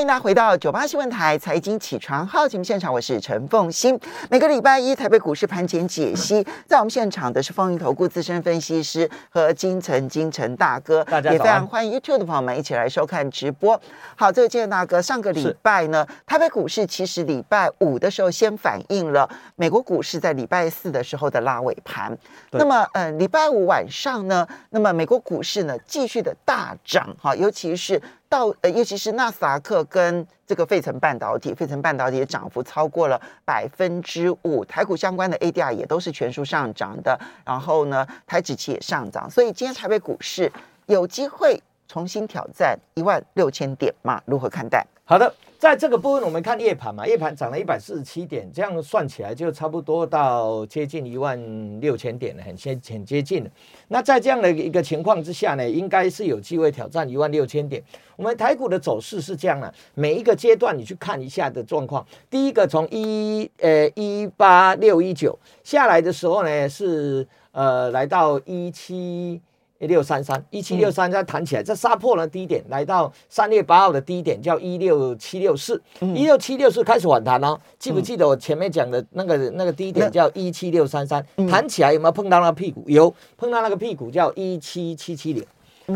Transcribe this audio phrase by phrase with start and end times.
[0.00, 4.00] 欢迎大家回到九八新闻台财经起床号节目现场，我是陈凤欣。
[4.30, 13.78] 每个礼拜一台北股市盘前解析，在我们现场的是风云投顾资深分析师和金城金城大哥，大家也非常欢迎 YouTube 的朋友们一起来收看直播。
[14.16, 22.16] 好，这位金城大哥，上个礼拜呢，台北股市其实礼拜五的时候先反映了美国股市在礼拜四的时候的拉尾盘。
[22.52, 28.00] 那么，嗯，礼拜五晚上呢，那么美国股市呢继续的大涨，哈，尤其是。
[28.30, 37.18] 到呃，尤其是纳斯达克跟这个费城半导体，费城半导体的涨幅超过了百分之五，台股相关的 ADR 也都是全数上涨的。
[37.44, 40.50] 然后呢，台指期也上涨，所以今天台北股市
[40.86, 44.22] 有机会重新挑战一万六千点嘛？
[44.24, 44.86] 如何看待？
[45.04, 45.34] 好的。
[45.60, 51.38] 在这个部分，我们看夜盘嘛，夜盘涨了一百四十七点，这样算起来就差不多到接近一万
[51.82, 53.50] 六千点了，很接很接近了。
[53.88, 57.82] 那在这样的一个情况之下呢，应该是有机会挑战一万六千点。
[58.16, 62.06] 我们台股的走势是这样的，每一个阶段你去看一下的状况。
[62.30, 69.38] 第一个从一呃一八六一九下来的时候呢，是呃来到一七。
[69.80, 77.58] 一六三三一七六三再弹起来，再杀破了低点，来到三月八号的低点叫一六七六四，一六七六四开始反弹哦。
[77.78, 82.84] 记不记得我前面讲的那个那个低点叫一七六三三，弹起来有没有碰到那个屁股？
[82.86, 85.44] 有，碰到那个屁股叫一七七七零。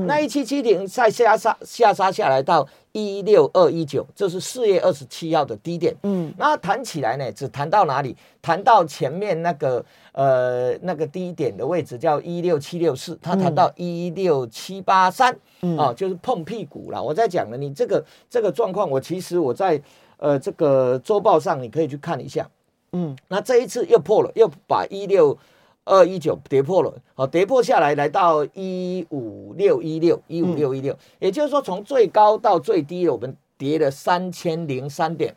[0.07, 5.93] 那一七七零再下杀下杀下来到一六二一九，这是四月二十七号的低点。
[6.05, 8.17] 嗯，那谈起来呢，只谈到哪里？
[8.41, 15.37] 谈到前面那个呃那个低点的位置叫一六七六四，它谈到一六七八三，
[15.77, 17.03] 啊，就是碰屁股了。
[17.03, 19.83] 我在讲了，你这个这个状况，我其实我在
[20.19, 22.49] 呃这个周报上你可以去看一下。
[22.93, 25.37] 嗯，那这一次又破了，又把一六。
[25.85, 35.37] 二一九跌破了，好，跌破下来来到一五六一六一五六一六，也就是说从最高到最低，我们跌了三千零三点。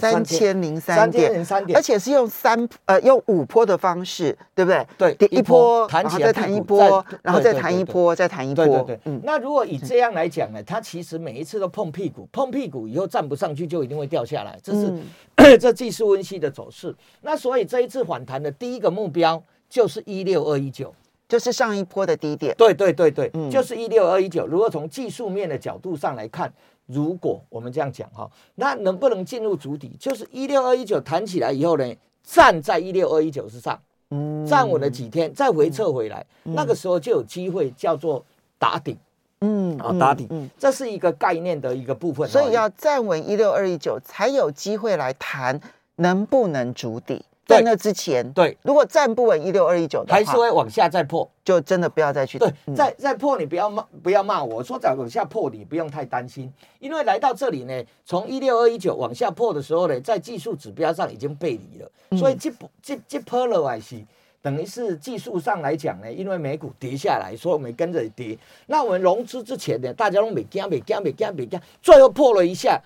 [0.00, 1.30] 三千零三点，
[1.74, 5.14] 而且是用三呃用五波的方式，对不对？
[5.14, 8.64] 对，一波，然后再弹一波，然后再弹一波，再弹一波。
[8.64, 9.20] 对对对，嗯。
[9.22, 14.90] 那如果以这样来讲呢，它其实每一次都碰屁股，碰屁股以后站不上去，就一定会掉下来，这是
[15.60, 16.94] 这技术分析的走势。
[17.20, 20.94] 那所以这一次反弹的第一个目标就是一六二一九，
[21.28, 22.54] 就是上一波的低点。
[22.56, 24.46] 对对对对，就是一六二一九。
[24.46, 26.50] 如果从技术面的角度上来看。
[26.86, 29.96] 如果我们这样讲哈，那能不能进入主底？
[29.98, 33.80] 就是一六二一九弹起来以后呢，站在一六二一九之上，
[34.10, 38.24] 嗯，站稳了几天，再回撤回来，那个时候就有机会叫做
[38.58, 38.98] 打底，
[39.40, 45.60] 嗯，啊打底，嗯，这是一个概念的一个部分，所以要站稳一六二一九，才有机会来谈
[45.96, 47.24] 能不能主底。
[47.46, 52.38] 在那之前，对，如果站不稳一六二一九的还是会往下再破，就真的不要再去。
[52.38, 62.50] 对，再再破你不要骂，不要骂我说再往下破你不用太担心，因为来到这里呢，从一六二一九往下破的时候呢，在技术指标上已经背离了，所以这
[62.82, 63.96] 这这破了还是
[64.40, 68.38] 等于是技术上来讲呢，因为美股跌下来，所以我们跟着跌。
[68.66, 72.80] 那我们融资之前呢，大家都没惊没惊没惊没惊，最后破了一下。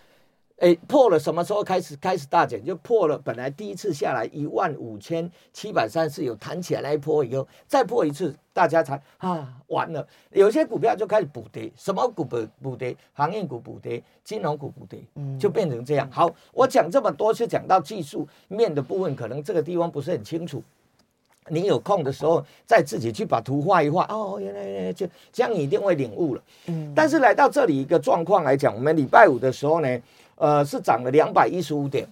[0.59, 2.65] 哎，破了什么时候开始开始大减？
[2.65, 10.05] 就破了，本来第一次下来一万五千七百三十有弹起来那一波以后，再破一次，大家才啊完了。
[10.33, 12.97] 有些股票就开始补跌，什么股补补跌？
[13.13, 14.99] 行业股补跌，金融股补跌，
[15.39, 16.11] 就变成这样。
[16.11, 20.61] 好，我讲这么多是讲到技术面的部分，可能这个地方不是很清楚。
[21.51, 24.05] 你有空的时候再自己去把图画一画。
[24.09, 26.43] 哦，原来原来就这样，你一定会领悟了。
[26.67, 26.93] 嗯。
[26.97, 30.03] 但是来到这里一个状况来讲，我们礼拜五的时候呢？
[30.39, 32.09] 呃，是涨了两百一十五点，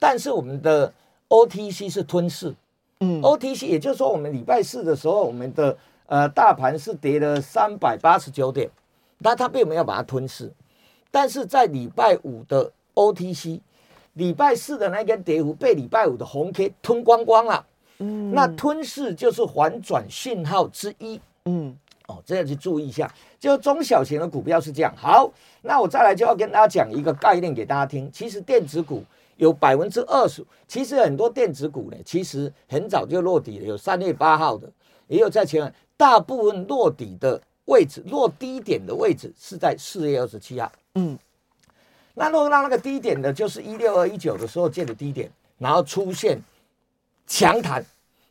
[0.00, 0.92] 但是我们的
[1.28, 2.54] OTC 是吞噬，
[3.00, 5.76] 嗯，OTC 也就是说，我们礼拜四的时候，我们的
[6.06, 8.70] 呃大盘是跌了三百八十九点，
[9.22, 10.50] 但它并没有把它吞噬，
[11.10, 13.60] 但是在礼拜五的 OTC，
[14.14, 17.66] 礼拜四的那根跌幅被礼拜五的红 K 吞光光了，
[17.98, 21.76] 嗯，那吞噬就是反转信号之一，嗯。
[22.08, 24.92] 哦，这样去注意一下，就中小型的股票是这样。
[24.96, 25.30] 好，
[25.60, 28.10] 那我再来就要跟大家讲一个概念给大家听。
[28.10, 29.04] 其实电子股
[29.36, 33.66] 有百分之二十，其实很多电子股呢，其实很早就落底了。
[33.66, 34.66] 有三月八号的，
[35.06, 40.72] 也有在前，大部分落底的位置，落低点的位置是在四月二十七号。
[40.94, 41.18] 嗯，
[42.14, 46.40] 那落到那个低点的，就是一六二一九的时候见的低点，然后出现
[47.26, 47.84] 强弹，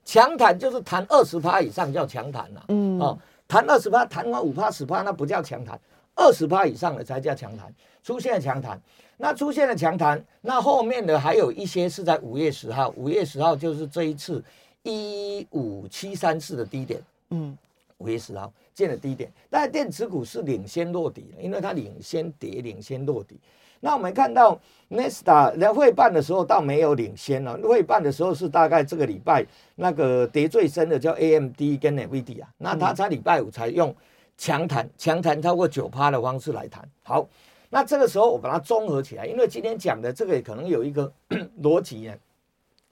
[0.03, 2.65] 强弹就是弹二十趴以上叫强弹了。
[2.69, 3.15] 嗯，哦。
[3.47, 5.79] 弹二十趴，弹完五趴十趴，那不叫强弹，
[6.15, 7.73] 二十趴以上的才叫强弹。
[8.03, 8.81] 出现了强弹，
[9.17, 14.43] 那出现了强弹，那后面的还有一些是在五月十号，五月十号就是这一次
[14.83, 17.01] 一五七三四的低点，
[17.31, 17.57] 嗯，
[17.97, 23.37] 五月十号见了低点，但电子股是领先落底的，因为它领先跌，领先落底。
[23.79, 24.59] 那我们看到
[24.89, 29.45] Nesta 在会办的时候倒没有领先了，会办的时候是大概这个礼拜
[29.75, 33.95] 那个跌最深的叫 AMD 跟 NVD 啊，那它在礼拜五才用
[34.37, 36.87] 强弹强弹超过九趴的方式来谈。
[37.03, 37.27] 好，
[37.69, 41.11] 那这个时候我把它综合起来，因为今天讲的这个可能有一个
[41.61, 42.13] 逻辑呢，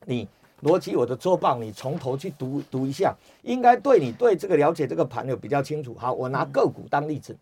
[0.06, 0.28] 你
[0.64, 5.96] 逻辑我的周报你从头去读读一下，应该对你对这个了解这个盘有比较清楚。
[5.96, 7.36] 好，我拿个股当例子。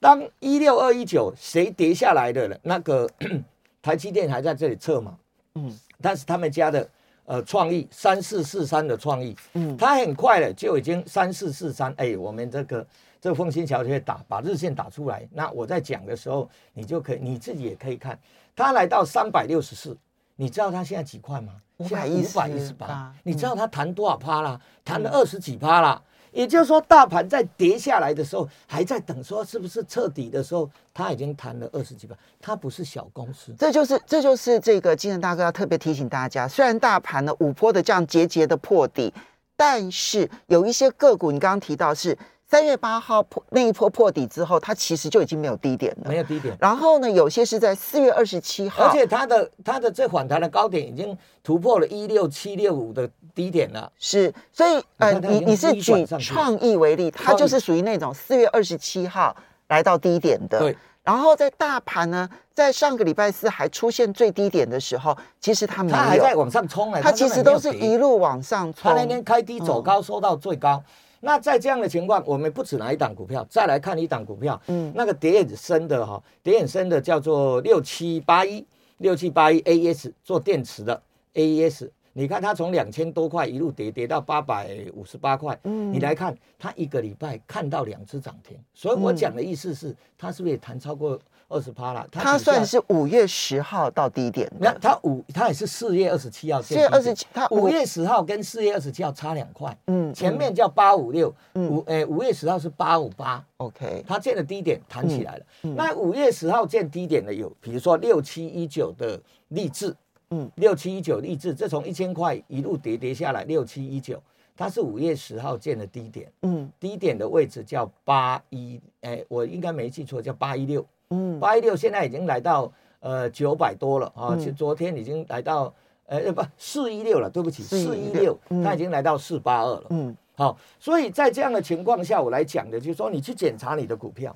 [0.00, 2.58] 当一六二一九谁跌下来的了？
[2.62, 3.08] 那个
[3.82, 5.16] 台积电还在这里测嘛？
[5.54, 6.88] 嗯，但是他们家的
[7.26, 12.86] 呃创意三四四三的创意，嗯，它很快的就已经三四四三，哎，我们这个
[13.20, 15.28] 这个凤新桥就会打把日线打出来。
[15.32, 18.18] 那我在讲的时候，你就可以你自己也可以看，
[18.56, 19.94] 它来到三百六十四，
[20.36, 21.52] 你知道它现在几块吗？
[21.76, 23.14] 五百一十八。
[23.22, 24.58] 你知道它弹多少趴啦？
[24.82, 26.02] 弹了二十几趴啦。
[26.32, 33.54] 也就是说，大盘在跌下来的时候，还在等说是不是彻底的时候，它已经弹了二十几万，它不是小公司。
[33.58, 39.12] 这就是这就是这个金城大哥要特别提醒大家，虽然大盘呢五波的这样节节的破底，
[39.56, 42.16] 但是有一些个股，你刚刚提到是。
[42.50, 46.56] 三月八号破那一波破底之后，它其实就已经没有低点了，没有低点。
[46.58, 53.92] 然后呢，有些是在四月二十七号，而且它的它的这反弹的高点已经突破了一六七六五的低点了。
[53.96, 59.36] 是，所以呃，你你是举创意为例，它就是属于那种四月二十七号
[59.68, 60.58] 来到低点的。
[60.58, 60.76] 对。
[61.04, 68.90] 然后在大盘呢，在上个礼拜四还出现最低点的时候，其实它没有，它还在往上冲它其实都是一路往上冲。
[68.90, 70.82] 它那天开低走高，收到最高。
[71.20, 78.66] 那在这样的情况，我们不止拿一档股票，再来看一档股票，嗯，那个跌很深的哈，跌很深的叫做六七八一，
[78.98, 81.02] 六七八一 A S 做电池的
[81.34, 91.20] A S，你看它从两千多块一路跌跌到八百五十八块，嗯，你来看它一个礼拜看到两次涨停，所以我讲的意思是，它是不是也谈超过？
[91.50, 94.50] 二十趴了，它算是五月十号到低点。
[94.60, 96.62] 那它五，它也是四月二十七号。
[96.62, 99.76] 四月二十七，它五月十号跟四月二十七号差两块。
[99.88, 103.44] 嗯，前面叫八五六，五诶五月十号是八五八。
[103.56, 105.44] OK，它见的低点弹起来了。
[105.74, 109.94] 那五月十号见低点的有，比如说六七一九的励志，
[110.30, 114.22] 嗯，六七一九励志，这从一千块一路跌跌下来，六七一九，
[114.56, 116.32] 它是五月十号建的低点。
[116.42, 120.86] 嗯，低点的位置叫八一，哎，我应该没记错，叫八一六。
[121.10, 125.72] 嗯，八一六现在已经来到呃九百多了啊，就昨天已经来到
[126.06, 129.86] 呃不四一六了，对不起，四一六，它已经来到四八二了。
[129.90, 134.34] 嗯，好，所以在这样的情况下，我来讲的就是说，你去检查你的股票，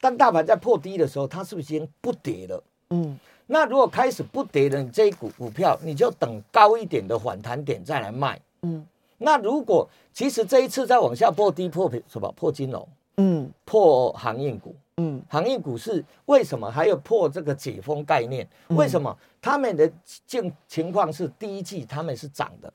[0.00, 2.62] 当大盘在破低的时候，它是不是已经不跌了？
[2.90, 8.40] 嗯，那如果开始不跌了，你这一股股票你就等高一点的反弹点再来卖。
[8.62, 8.84] 嗯，
[9.18, 12.32] 那如果其实这一次再往下破低破什么？
[12.32, 12.88] 破金融，
[13.18, 14.74] 嗯，破航运股。
[14.98, 18.46] 嗯，行业股市为什么还有破这个解封概念？
[18.70, 19.90] 为什么他们的
[20.26, 22.72] 境情况是第一季他们是涨的？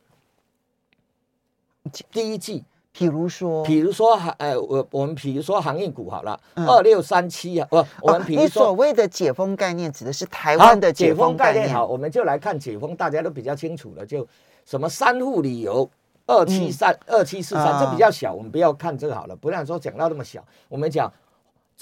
[2.09, 11.73] 第一季，比如说，比如说，呃，我我们比如说行业股好了，二六三七啊，不，我们比如说，你所谓的解封概念指的是台湾的解封概念。
[11.73, 14.25] 好，我们就来看解封，大家都比较清楚了，就
[14.63, 15.89] 什么三户旅游
[16.25, 21.11] 二七三二七四三，这比较小，我们不要看这个好了，不然说讲到那么小，我们讲。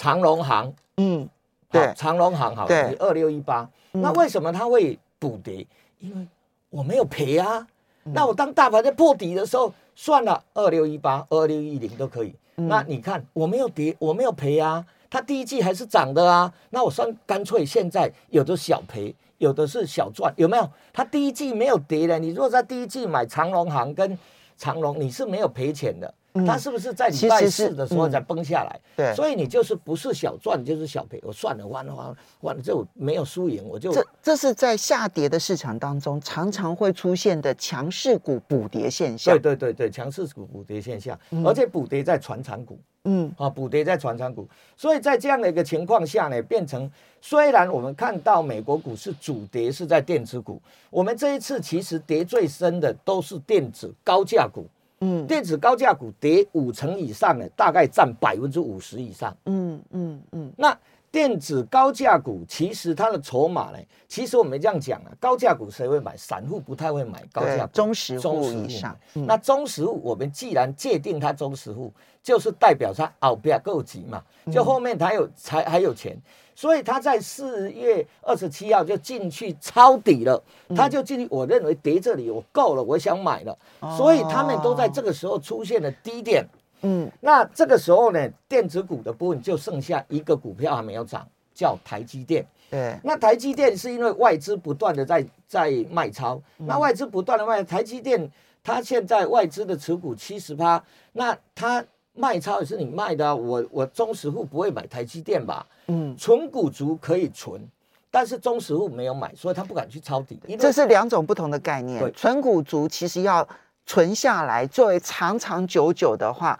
[0.01, 1.30] 长隆行，嗯，
[1.69, 5.64] 对，长隆行好，对二六一八，那为什么它会补跌？
[5.99, 6.28] 因为
[6.71, 7.68] 我没有赔啊。
[8.06, 12.33] 那我当大盘在破底的时候，算了，二六一八、二六一零都可以。
[12.56, 14.83] 那你看我没有跌，我没有赔啊。
[15.07, 16.52] 它第一季还是涨的啊。
[16.71, 20.68] 那我算干脆现在有的小赔，有的是小赚，有没有？
[20.92, 24.18] 它第一季没有跌的，你如果在第一季买长隆行跟
[24.57, 26.11] 长隆，你是没有赔钱的。
[26.45, 28.80] 它是不是在礼拜四的时候才崩下来？
[28.95, 31.21] 对，所以你就是不是小赚就是小赔。
[31.23, 39.33] 我算了，完了完了完了，就没有输赢，我就这这是在下跌的市场当中常常会出现的强势股补跌现象。
[39.35, 42.80] 对对对对，强势股补跌现象，而且补跌在传产股。
[43.04, 44.47] 嗯，啊，补跌在传产股，
[44.78, 46.88] 所以在这样的一个情况下呢，变成
[47.19, 50.61] 虽然我们看到美国股市主跌是在电子股，
[50.92, 54.68] 我们这一次其实跌最深的都是电子高价股。
[55.01, 59.35] 嗯，电子高价股跌五成以上的，大概占百分之五十以上。
[59.45, 60.53] 嗯嗯嗯。
[60.57, 60.77] 那
[61.11, 63.77] 电子高价股其实它的筹码呢，
[64.07, 66.15] 其实我们这样讲啊，高价股谁会买？
[66.15, 67.68] 散户不太会买高价。
[67.68, 68.97] 中实户以上。
[69.13, 71.91] 那中实户，我们既然界定它中实户，
[72.23, 76.18] 就是代表它哦不要够急嘛，就后面它有才还有钱。
[76.56, 80.41] 所以它在四月二十七号就进去抄底了，
[80.75, 81.27] 它就进去。
[81.30, 83.57] 我认为跌这里我够了，我想买了。
[83.97, 86.47] 所以他们都在这个时候出现了低点。
[86.81, 92.45] 嗯，那这个时候呢，电子股的部分就剩下一个股票还没有涨，叫台积电。
[92.69, 98.31] 对，那台积电是因为外资不断的在在卖超，那外资不断的卖，台积电
[98.64, 101.83] 它现在外资的持股七十趴，那它
[102.14, 105.68] 卖超也是你卖的啊，我我中实户不会买台积电吧？
[105.88, 107.61] 嗯，纯股族可以存，
[108.09, 112.11] 但是中实户没有买，所以他不敢去抄底，这是两种不同的概念对。
[112.11, 113.45] 纯股族其实要
[113.85, 116.57] 存下来，作为长长久久的话，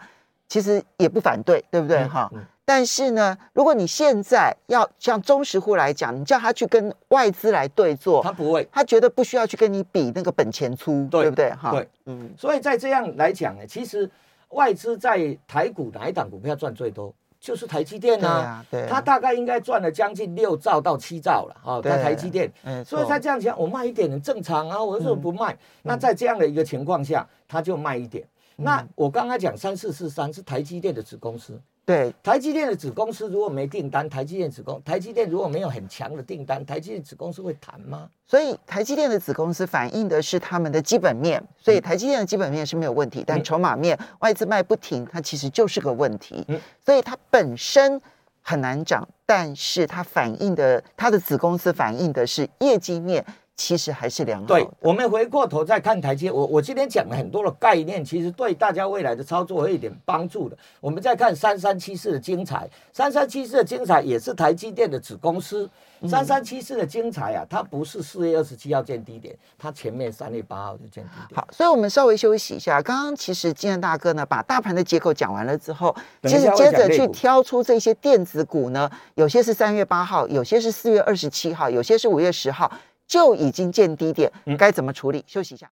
[0.52, 1.96] 其实也不反对，对不对？
[2.02, 8.68] 嗯哈、嗯但是呢，如果你现在要像中实户来讲，你叫他去跟外资来对坐他，不会。
[8.70, 11.50] 他觉得不需要去跟你比那个本钱粗，对对不对？
[11.52, 14.08] 哈，对，嗯，所以在这样来讲呢，其实
[14.50, 17.14] 外资在台股哪一档股票赚最多？
[17.40, 22.52] 就是台积电啊，对啊，对啊，它大概应该赚了将近六兆到七兆了啊，对在台积电。
[22.62, 25.56] 没所以他这样讲，我卖一点很正常啊，我为什么不卖？
[25.82, 28.24] 那在这样的一个情况下，他就卖一点。
[28.56, 32.14] 那我刚刚讲三四四三是台积电的子公司，对。
[32.22, 38.08] 台积电的子公司如果没订单，台积电子公台积电如果没有很强的订单，台积电子公司会谈吗？
[38.26, 43.44] 所以台积电的子公司反映的是他们的基本面，所以台积电的基本面是没有问题，但嗯。
[43.44, 46.44] 筹码面外资卖不停，它其实就是个问题。
[46.48, 46.60] 嗯。
[46.84, 48.00] 所以它本身
[48.40, 53.24] 很难涨，但是它反映的它的子公司反映的是业绩面，
[53.62, 60.58] 其实还是良好对。，我们回过头再看台积，我我今天讲了很多的概念，其实对大家未来的操作会有一点帮助的。
[60.80, 65.70] 我们再看三三七四的精彩，三三七四的精彩也是台积电的子公司。
[66.08, 71.36] 三三七四的精彩啊，它不是四月二十七号见低点，它前面三月八号就见低点。
[71.36, 72.82] 好，所以我们稍微休息一下。
[72.82, 82.68] 刚刚其实金仁大哥呢，把大盘的结构讲完了之后，其实接着去挑出这些电子股呢，有些是三月八号，有些是四月二十七号，有些是五月十号
[83.12, 85.22] 就已经见低点，嗯该怎么处理？
[85.26, 85.70] 休息一下。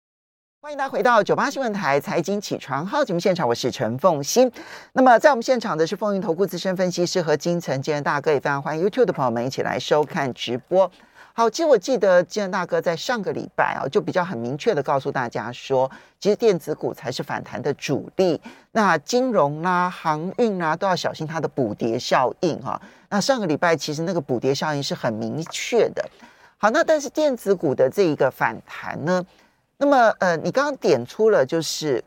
[0.62, 4.50] 欢迎大家回到九八新闻台财经起床号节目现场，我是陈凤欣。
[4.94, 10.90] 那么在我们现场的是风云投顾资深分析师和金城金仁大哥，也非常欢迎 YouTube 的朋友们一起来收看直播。
[11.34, 18.40] 好，其实我记得金仁大哥在上个礼拜啊，就比较很明确的告诉大家说，其实电子股才是反弹的主力，
[18.72, 26.10] 那金融啦、航运啦都要小心它的补跌效应哈、那上个礼拜其实那个补跌效应是很明确的。
[26.58, 29.26] 好，那但是电子股的这一个反弹呢，
[29.78, 32.04] 那么呃，你刚刚点出了就是。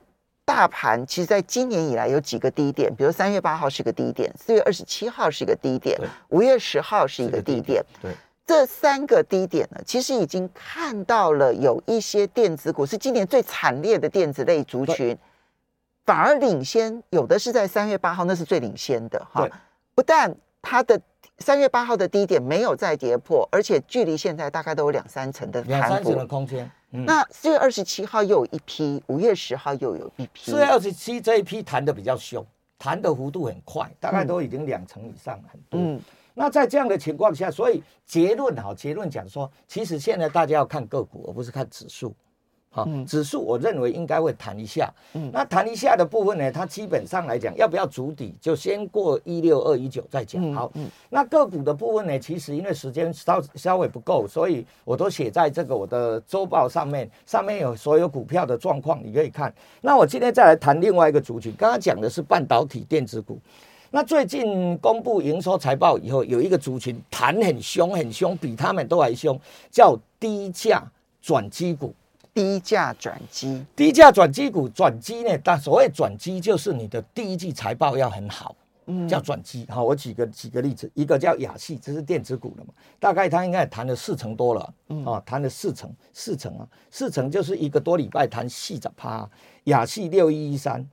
[0.48, 6.00] 大盘其实在今年以来有几个低点，比如三月八号是个低点，四月二十七号是一个低点，
[6.30, 7.84] 五月十号是一个低点。
[8.00, 8.10] 对，
[8.46, 15.14] 这三个低点呢，其实已经看到了有一些电子股是今年最惨烈的电子类族群，
[16.06, 19.52] 反而领先，有的是在三月八号，那是最领先的哈对。
[19.94, 20.34] 不但
[20.70, 21.00] 它的
[21.38, 25.88] 三月八号的低点没有再跌破，而且距离现在大概都有两三层的两。
[25.88, 26.70] 三层的空间。
[26.90, 30.50] 嗯，那四月二十七号又有一批，五月十号又有一批。
[30.50, 32.44] 四月二十七这一批弹的比较凶，
[32.78, 35.80] 弹的幅度很快，大概嗯都已经两成以上很多。
[35.80, 35.98] 嗯，
[36.34, 42.14] 那在这样的情况下，所以结论哈，结论讲说，其实现在大家要看个股，而不是看指数。
[42.70, 44.92] 好，嗯指数我认为应该会弹一下。
[45.14, 50.42] 嗯那弹一下的部分呢，它基本上来讲，要不要筑底，就先过一六二一九再讲。
[50.42, 59.52] 嗯好，嗯那个股的部分呢，其实因为时间稍稍微不够，所以我都写在这个我的周报上面，上面有所有股票的状况，你可以看。
[59.80, 63.38] 那我今天再来谈另外一个族群，刚刚讲的是半导体电子股。
[63.90, 70.86] 那最近公布营收财报以后，有一个族群谈很凶很凶，比他们都还凶，叫低价
[71.22, 71.94] 转机股。
[72.38, 78.54] 低价转机，低价转机股转机呢，但所谓转机就是你的第一季财报要很好，
[78.86, 79.66] 嗯叫转机。
[79.68, 89.28] 好，我举个举个例子，一个叫雅系，这是电子股的嘛，大概它应该也谈了四成多了，嗯啊，谈了四成，四成啊，四成就是一个多礼拜谈细着趴，
[89.64, 90.88] 雅系六一一三。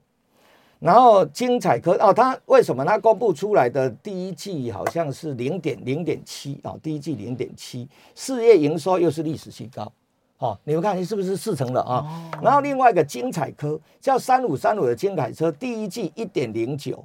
[0.80, 6.74] 然后精彩科哦，它为什么它公布出来的第一季好像是零点零点七啊？
[6.82, 9.90] 第一季零点七，四月营收又是历史新高，
[10.38, 12.30] 哦，你们看是不是四成了啊？
[12.42, 17.02] 然后另外一个精彩科叫三五三五的精彩车，第一季一点零九，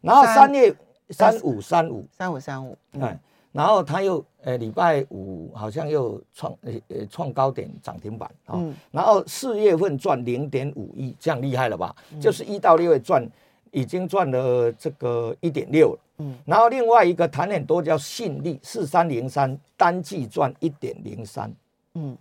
[0.00, 0.36] 然后三。
[0.36, 0.76] 三月
[1.10, 1.40] 三。
[1.42, 3.02] 五三五，三五三五，嗯。
[3.02, 3.18] 哎，
[3.50, 8.72] 然后它又呃礼拜五好像又创呃呃创高点涨停板啊、嗯。
[8.92, 11.94] 然后四月份赚零点五亿，这样厉害了吧？
[12.12, 12.20] 嗯。
[12.20, 13.26] 就是一到六月赚
[13.72, 15.98] 已经赚了这个一点六了。
[16.18, 16.38] 嗯。
[16.44, 21.52] 然后另外一个谈很多叫信利四三零三，单季赚一点零三。
[21.94, 22.16] 嗯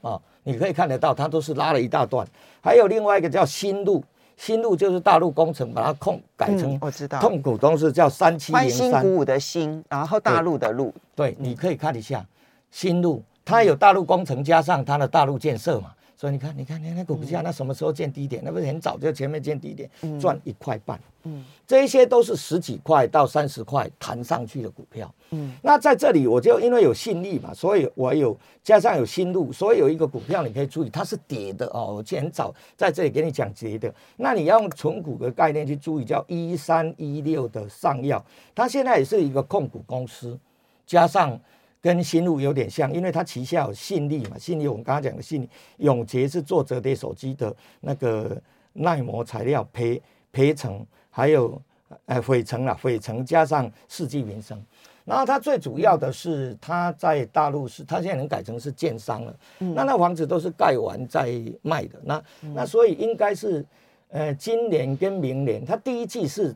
[0.00, 2.26] 啊，你可以看得到，它都是拉了一大段。
[2.60, 4.02] 还有另外一个叫新路，
[4.36, 8.90] 新路就是大陆工程把它控改成嗯我知道控股公司叫三七欢零三。
[8.90, 12.24] 欣鼓舞的欣，然后大陆的路，对，你可以看一下
[12.70, 18.42] 新路，它有大陆工程加上它的大陆建设嘛，所以你看，你看，你看股价那什么时候见低点？
[18.44, 20.98] 那不是很早就前面见低点，赚一块半。
[21.22, 25.14] 嗯，这一些都是十几块到三十块弹上去的股票。
[25.30, 31.94] 嗯，那在这里我就因为有信力嘛，所以我有加上有新路，所以有一个股票你可以注意，它是跌的哦。
[31.94, 38.20] 我很早在这里给你讲跌的，那你要用纯股的概念去注意，叫一三一六的上药，
[38.56, 40.36] 它现在也是一个控股公司，
[40.84, 41.40] 加上。
[41.80, 48.36] 跟新路有点像，因为它旗下有信利嘛，信利我们刚刚讲的信利，永杰是做折叠手机的那个
[48.72, 51.60] 耐磨材料，培培成还有
[52.06, 54.60] 呃毁成啊，毁成加上世纪民生，
[55.04, 62.22] 然后它最主要的是它在大陆是，它现在能改成是建商了，那那房子都是盖完再卖的，那
[62.54, 63.64] 那所以应该是
[64.08, 66.54] 呃今年跟明年，它第一季是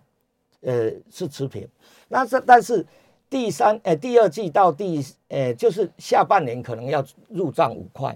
[0.63, 1.69] 呃是持平，
[2.09, 2.85] 那这但是。
[3.33, 8.15] 第三，呃，第二季到第，呃，就是下半年可能要入账五块，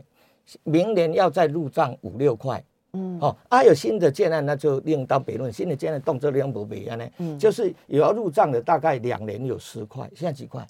[0.62, 10.66] 明年要再入账五六块，嗯，哦，啊，有新的建案那就另当别论，新的建案动作量不一样呢，嗯，就是有要入账的大概两年有十块，现在几块，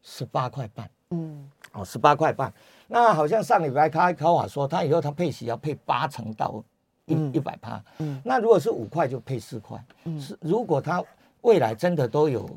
[0.00, 2.54] 十八块半，嗯，哦，十八块半，
[2.86, 6.62] 那好像上礼拜开考法说，他以后他配息要配八成到
[7.06, 11.02] 一一百趴，嗯，那如果是五块就配四块，嗯，是如果他
[11.40, 12.48] 未来真的都有。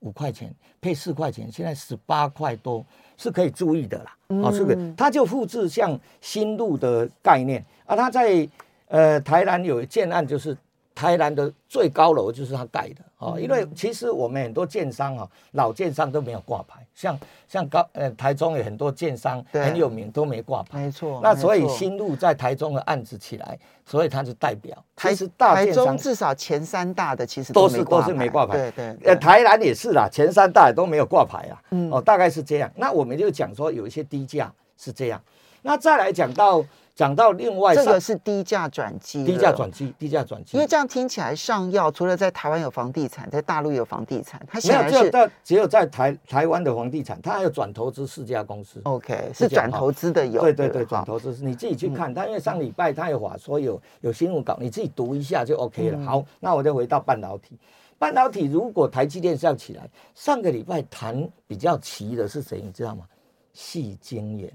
[0.00, 2.84] 五块钱配四块钱，现在十八块多
[3.16, 4.16] 是可以注意的啦。
[4.28, 4.94] 哦，是不是？
[4.96, 8.48] 他就复制像新路的概念啊，他在
[8.88, 10.56] 呃台南有一建案，就是
[11.00, 13.38] 台南的最高楼就是他盖的哦。
[13.40, 21.20] 因为其实我们很多建商啊，老建商都没有挂牌，像像高呃台中有很多建商很有名都没挂牌，没错。
[21.22, 23.58] 那所以新路在台中的案子起来。
[23.86, 31.58] 所以他就代表，台台中至少前三大的其实都是都是没挂牌，对对，呃，台南也是啦，前三大都没有挂牌啊，
[31.90, 32.70] 哦，大概是这样。
[32.76, 35.20] 那我们就讲说有一些低价是这样，
[35.62, 36.64] 那再来讲到。
[37.00, 40.54] 讲到另外，这个是低价转机，低价转机，低价转机。
[40.54, 48.82] 因为这样听起来，上药除了在台湾有房地产，在大陆有房地产，它没有只有在只有在台台湾的房地产，它还有转投资四家公司。
[48.84, 52.12] OK，是转投资的有，对对对，转投资是你自己去看。
[52.12, 56.04] 它因为上礼拜他有话说有有新闻稿，你自己读一下就 OK 了。
[56.04, 57.56] 好，那我就回到半导体。
[57.98, 62.60] 半导体如果台积电是要起来，上个礼拜谈比较齐的是谁？
[62.62, 63.06] 你知道吗？
[63.54, 64.52] 细晶圆。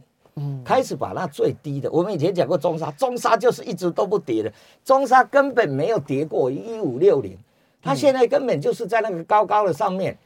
[0.65, 4.51] 开始把那最低的，我们以前讲过中沙，中沙就是一直都不跌的，
[4.83, 7.37] 中沙根本没有跌过一五六零，
[7.81, 10.17] 它现在根本就是在那个高高的上面，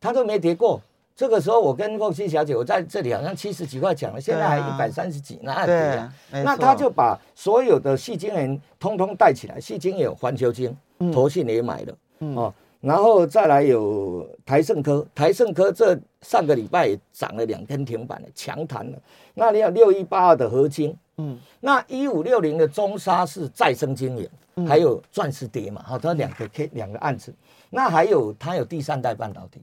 [0.00, 0.80] 它都没跌过。
[1.14, 6.12] 这个时候我跟凤溪小姐，我在这里好像七十几块讲了，现在还一百三十几，那跌啊？
[6.30, 10.76] 那他就把所有的细晶人通通带起来，细晶有环球晶，
[11.12, 11.94] 投信也买了，
[12.34, 12.52] 哦。
[12.82, 18.98] 然后再来有台盛科，台盛科这上个礼拜也涨了两根停板了，强弹了。
[19.34, 27.32] 那你要六一八二的合金，嗯，那一五六零的中沙是再生晶圆，还有钻石碟嘛，好，它两个 K 两个案子。
[27.70, 29.60] 那还有它有第三代半导体。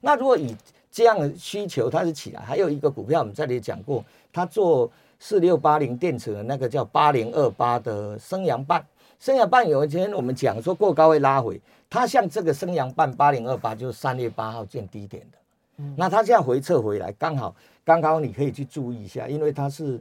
[0.00, 0.56] 那如果以
[0.90, 4.90] 这样的需求，它是起来，还有一个股票我们这里讲过，它做
[5.20, 8.84] 四六八零电池的那个叫八零二八的升阳半，
[9.20, 11.60] 升阳半有一天我们讲说过高会拉回。
[11.90, 15.38] 它像这个升阳半八零二八，就是三月八号见低点的，
[15.78, 19.98] 嗯，那它现在回撤回来，刚好刚好你可以去注意一下，因为它是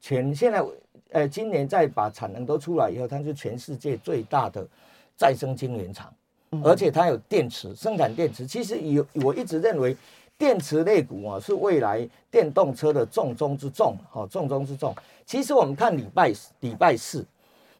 [0.00, 0.62] 全现在
[1.10, 4.66] 呃今年再把产能都出来以后，它是全世界最大的
[5.16, 6.12] 再生晶圆厂，
[6.62, 8.46] 而且它有电池生产电池。
[8.46, 9.96] 其实有我一直认为
[10.36, 14.94] 电池类股啊是未来电动车的重中之重，好重中之重。
[15.24, 17.24] 其实我们看礼拜礼拜四，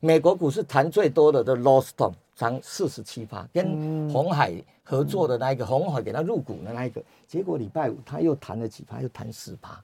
[0.01, 4.51] 美国股市谈最多的的 l o s t o n 涨四十七趴，跟红海
[4.83, 9.79] 合作的那一个，红海给他入股的那一个，结果礼拜五他又弹了几趴，又弹十趴，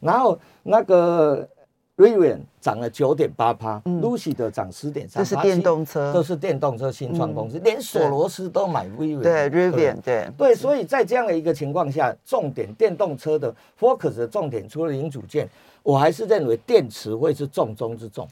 [0.00, 1.48] 然后那个
[1.96, 10.28] Rivian 涨了九点八趴，Lucy 的涨十点三，这是电动车，都是电动车新创公司，连索罗斯都买 Rivian，对 Rivian，对。
[10.36, 15.48] 对，所以在这样的一个情况下，重点电动车的 Focus 的重点，除了零组件，
[15.82, 18.28] 我还是认为电池会是重中之重。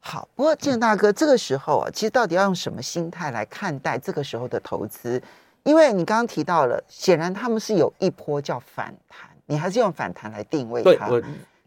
[0.00, 5.20] 好，不过建大哥，这个时候啊，其实到底要用什么心态来看待这个时候的投资？
[5.64, 11.10] 因为你刚刚提到了，显然他们是有一波叫反弹，你还是用反弹来定位它。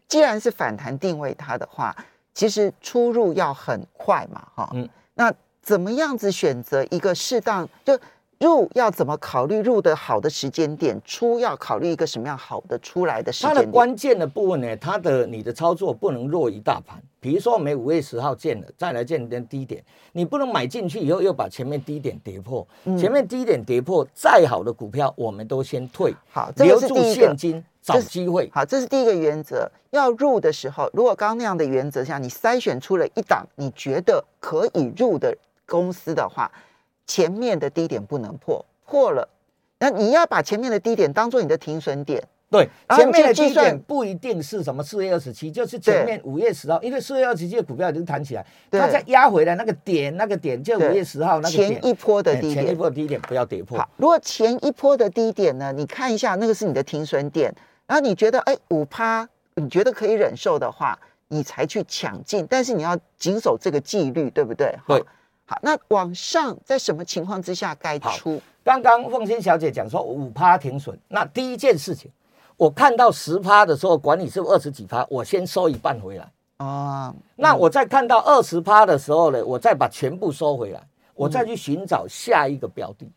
[0.08, 1.94] 既然是反弹定位它的话，
[2.34, 4.70] 其实出入要很快嘛，哈。
[4.74, 4.88] 嗯。
[5.14, 7.96] 那怎么样子选择一个适当就
[8.42, 13.54] 入要怎么考虑入的好的时间点，出要考虑一个什么样好的出来的时间？
[13.54, 17.00] 它的关键的部分呢，它的你的操作不能弱于大盘。
[17.20, 22.66] 比如说我们五月十号见了，再来见点低点，你不能买进去以后又把前面低点跌破，
[22.98, 28.50] 前面低点跌破，再好的股票我们都先退，好，留住现金找机会。
[28.52, 29.70] 好，这是第一个原则。
[29.90, 36.50] 要入的时候，如果刚刚那样的原则下，你筛选出了一档你觉得可以入的公司的话，
[37.06, 39.28] 前面的低点不能破，破了。
[39.78, 53.76] 那你要把前面的低点当做你的停损点，对，前面的低点不一定是什么四月二十七，就是前面五月十号，因为四月二十七的股票已经弹起来，它再压回来那个点，那个点就五月十号那个前一波的低点，前一波低点不要跌破。
[53.76, 57.52] 好，如果前一波的低点呢，你看一下那个是你的停损点，
[57.88, 64.72] 然后你觉得哎五趴，你觉得可以忍受的话，你才去抢进，但是你要谨守这个纪律，对不对？
[64.86, 65.02] 对。
[65.52, 68.40] 好，那往上在什么情况之下该出？
[68.64, 72.10] 刚刚凤仙小姐讲说五趴停损，那第一件事情，
[72.56, 77.14] 我看到十趴的时候，管理是二十几趴，我先收一半回来啊。
[77.36, 80.80] 那我在看到二十趴的时候呢，我再把全部收回来，
[81.14, 83.10] 我再去寻找下一个标的。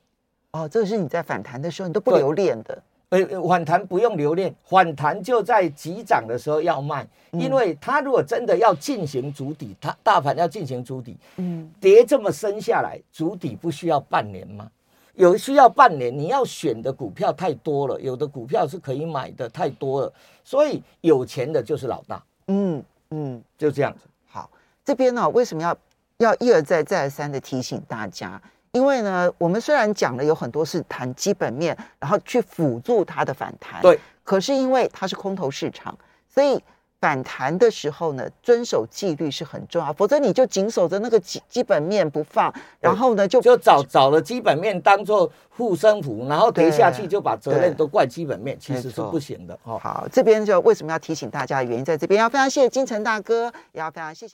[0.52, 2.78] 哦，这个是你在反弹的时候你都不留恋的。
[3.10, 14.70] 呃，反弹不用留恋，反弹就在急涨的时候要卖，因为它如果真的要进行筑底，它大盘要进行筑底，嗯，跌这么深下来，筑底不需要半年吗？
[15.14, 20.14] 有需要半年，你要选的股票太多了，有的股票是可以买的太多了，
[20.44, 22.22] 所以有钱的就是老大。
[22.48, 24.08] 嗯嗯，就这样子。
[24.28, 24.50] 好，
[24.84, 25.78] 这边呢，为什么要
[26.18, 28.42] 要一而再再而三的提醒大家？
[28.76, 36.62] 因为呢，我们虽然讲了有很多是谈基本面，然后去辅助它的反弹，对，可是因为它是空头市场，所以。
[37.02, 49.54] 反弹的时候呢，遵守纪律是很重要，否则你就紧守着那个基基本面不放，然后呢就就找找了基本面当做护身符，然后跌下去就把责任都怪基本面，其实是不行的。
[49.66, 54.34] 哦好，这边就为什么要提醒大家的原因在这边，要非常谢谢金城大哥，也要非常谢谢。